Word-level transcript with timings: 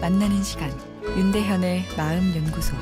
만나는 0.00 0.42
시간 0.42 0.70
윤대현의 1.16 1.84
마음 1.96 2.34
연구소 2.34 2.74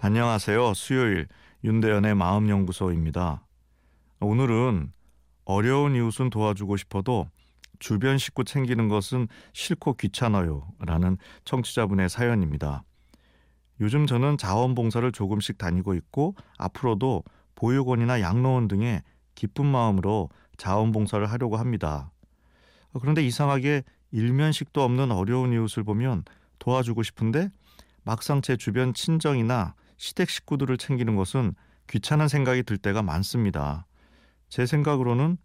안녕하세요. 0.00 0.72
수요일 0.74 1.26
윤대현의 1.64 2.14
마음 2.14 2.48
연구소입니다. 2.48 3.44
오늘은 4.20 4.92
어려운 5.44 5.96
이웃은 5.96 6.30
도와주고 6.30 6.76
싶어도 6.76 7.26
주변 7.80 8.18
식구 8.18 8.44
챙기는 8.44 8.88
것은 8.88 9.26
싫고 9.52 9.94
귀찮아요. 9.94 10.68
라는 10.78 11.18
청취자분의 11.44 12.08
사연입니다. 12.08 12.84
요즘 13.80 14.06
저는 14.06 14.38
자원봉사를 14.38 15.10
조금씩 15.10 15.58
다니고 15.58 15.94
있고 15.94 16.36
앞으로도 16.56 17.24
보육원이나 17.56 18.20
양로원 18.20 18.68
등에 18.68 19.02
기쁜 19.34 19.66
마음으로 19.66 20.30
자원봉사를 20.56 21.26
하려고 21.26 21.56
합니다. 21.56 22.12
그런데 22.98 23.24
이상하게 23.24 23.84
일면식도 24.10 24.82
없는 24.82 25.12
어려운 25.12 25.52
이웃을 25.52 25.84
보면 25.84 26.24
도와주고 26.58 27.02
싶은데 27.02 27.50
막상 28.02 28.42
제 28.42 28.56
주변 28.56 28.94
친정이나 28.94 29.74
시댁 29.96 30.30
식구들을 30.30 30.76
챙기는 30.78 31.14
것은 31.14 31.54
귀찮은 31.88 32.28
생각이 32.28 32.62
들 32.62 32.78
때가 32.78 33.02
많습니다. 33.02 33.86
제 34.48 34.66
생각으로는 34.66 35.36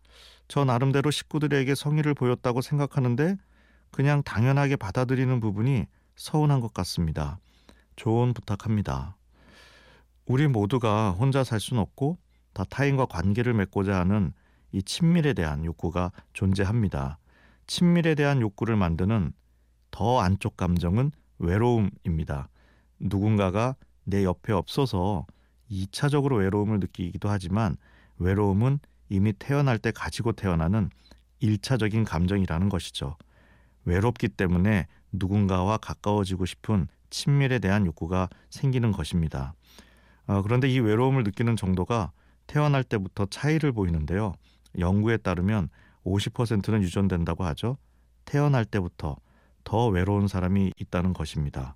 저 0.47 0.63
나름대로 0.63 1.11
식구들에게 1.11 1.75
성의를 1.75 2.13
보였다고 2.13 2.61
생각하는데 2.61 3.37
그냥 3.91 4.23
당연하게 4.23 4.75
받아들이는 4.75 5.39
부분이 5.39 5.85
서운한 6.15 6.59
것 6.59 6.73
같습니다. 6.73 7.39
조언 7.95 8.33
부탁합니다. 8.33 9.15
우리 10.25 10.47
모두가 10.47 11.11
혼자 11.11 11.43
살 11.43 11.59
수는 11.59 11.81
없고 11.81 12.17
다 12.53 12.63
타인과 12.69 13.05
관계를 13.05 13.53
맺고자 13.53 13.99
하는 13.99 14.33
이 14.71 14.81
친밀에 14.81 15.33
대한 15.33 15.65
욕구가 15.65 16.11
존재합니다. 16.33 17.17
친밀에 17.67 18.15
대한 18.15 18.41
욕구를 18.41 18.75
만드는 18.75 19.33
더 19.91 20.19
안쪽 20.19 20.57
감정은 20.57 21.11
외로움입니다. 21.39 22.49
누군가가 22.99 23.75
내 24.03 24.23
옆에 24.23 24.53
없어서 24.53 25.25
2차적으로 25.71 26.39
외로움을 26.39 26.79
느끼기도 26.79 27.29
하지만 27.29 27.75
외로움은 28.17 28.79
이미 29.09 29.33
태어날 29.33 29.77
때 29.77 29.91
가지고 29.91 30.31
태어나는 30.31 30.89
1차적인 31.41 32.05
감정이라는 32.05 32.69
것이죠. 32.69 33.17
외롭기 33.85 34.29
때문에 34.29 34.87
누군가와 35.11 35.77
가까워지고 35.77 36.45
싶은 36.45 36.87
친밀에 37.09 37.59
대한 37.59 37.85
욕구가 37.85 38.29
생기는 38.49 38.91
것입니다. 38.91 39.53
어, 40.27 40.41
그런데 40.41 40.67
이 40.67 40.79
외로움을 40.79 41.23
느끼는 41.23 41.55
정도가 41.55 42.11
태어날 42.47 42.83
때부터 42.83 43.25
차이를 43.27 43.71
보이는데요. 43.71 44.33
연구에 44.77 45.17
따르면 45.17 45.69
50%는 46.05 46.81
유전된다고 46.83 47.43
하죠. 47.45 47.77
태어날 48.25 48.65
때부터 48.65 49.17
더 49.63 49.87
외로운 49.87 50.27
사람이 50.27 50.73
있다는 50.77 51.13
것입니다. 51.13 51.75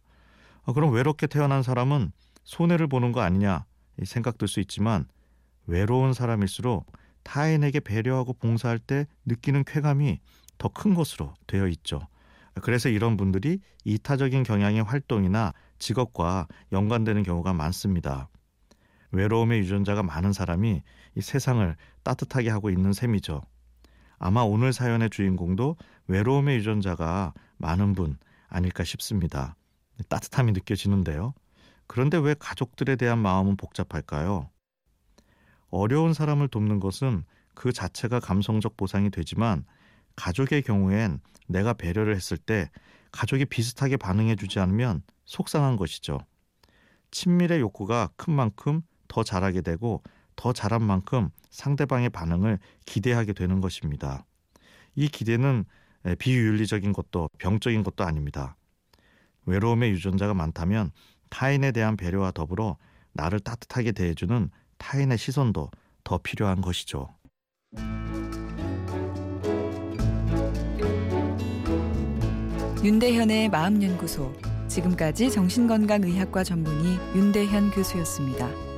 어, 0.64 0.74
그럼 0.74 0.94
외롭게 0.94 1.28
태어난 1.28 1.64
사람은 1.64 2.12
손해를 2.44 2.88
보는 2.88 3.12
거 3.12 3.22
아니냐 3.22 3.66
생각될 4.04 4.48
수 4.48 4.60
있지만 4.60 5.06
외로운 5.66 6.14
사람일수록 6.14 6.92
타인에게 7.24 7.80
배려하고 7.80 8.34
봉사할 8.34 8.80
때 8.80 9.08
느끼는 9.26 9.64
쾌감이 9.66 10.20
더 10.58 10.70
큰 10.70 10.94
것으로 10.94 11.34
되어 11.48 11.68
있죠. 11.70 12.02
그래서 12.62 12.90
이런 12.90 13.18
분들이 13.18 13.60
이타적인 13.86 14.44
경향의 14.44 14.84
활동이나 14.84 15.54
직업과 15.80 16.48
연관되는 16.72 17.24
경우가 17.24 17.54
많습니다. 17.54 18.30
외로움의 19.12 19.60
유전자가 19.60 20.04
많은 20.04 20.34
사람이 20.34 20.84
이 21.16 21.22
세상을 21.22 21.76
따뜻하게 22.04 22.50
하고 22.50 22.70
있는 22.70 22.94
셈이죠. 22.94 23.42
아마 24.20 24.42
오늘 24.42 24.74
사연의 24.74 25.10
주인공도 25.10 25.78
외로움의 26.08 26.58
유전자가 26.58 27.34
많은 27.58 27.94
분 27.94 28.18
아닐까 28.50 28.84
싶습니다. 28.84 29.56
따뜻함이 30.10 30.52
느껴지는데요. 30.52 31.34
그런데 31.88 32.18
왜 32.18 32.36
가족들에 32.38 32.96
대한 32.98 33.20
마음은 33.20 33.58
복잡할까요? 33.58 34.50
어려운 35.70 36.14
사람을 36.14 36.50
돕는 36.50 36.80
것은 36.80 37.24
그 37.56 37.72
자체가 37.72 38.20
감성적 38.20 38.78
보상이 38.78 39.10
되지만 39.10 39.66
가족의 40.16 40.64
경우엔 40.64 41.20
내가 41.48 41.74
배려를 41.74 42.16
했을 42.16 42.38
때 42.38 42.70
가족이 43.12 43.46
비슷하게 43.46 43.98
반응해 43.98 44.36
주지 44.36 44.60
않으면 44.60 45.02
속상한 45.26 45.78
것이죠. 45.78 46.20
친밀의 47.12 47.60
욕구가 47.60 48.10
큰 48.18 48.34
만큼 48.34 48.82
더 49.08 49.24
잘하게 49.24 49.62
되고 49.62 50.04
더 50.40 50.54
잘한 50.54 50.82
만큼 50.82 51.32
상대방의 51.50 52.12
반응을 52.12 52.60
기대하게 52.86 53.34
되는 53.34 53.60
것입니다. 53.60 54.26
이 54.96 55.10
기대는 55.10 55.66
비윤리적인 56.18 56.94
것도 56.94 57.30
병적인 57.40 57.84
것도 57.84 58.06
아닙니다. 58.06 58.56
외로움의 59.46 59.92
유전자가 59.92 60.34
많다면 60.34 60.92
타인에 61.30 61.74
대한 61.74 61.98
배려와 61.98 62.32
더불어 62.32 62.78
나를 63.12 63.42
따뜻하게 63.42 63.92
대해주는 63.92 64.50
타인의 64.78 65.18
시선도 65.18 65.72
더 66.06 66.18
필요한 66.20 66.62
것이죠. 66.62 67.10
윤대현의 72.82 73.50
마음연구소 73.50 74.34
지금까지 74.70 75.32
정신건강의학과 75.32 76.46
전문의 76.46 76.98
윤대현 77.14 77.72
교수였습니다. 77.72 78.69